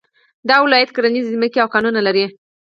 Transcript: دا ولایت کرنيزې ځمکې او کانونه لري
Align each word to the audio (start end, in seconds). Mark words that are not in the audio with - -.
دا 0.49 0.55
ولایت 0.65 0.89
کرنيزې 0.95 1.31
ځمکې 1.35 1.59
او 1.61 1.69
کانونه 1.73 1.99
لري 2.07 2.25